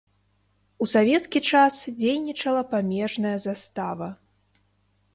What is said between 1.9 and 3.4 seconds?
дзейнічала памежная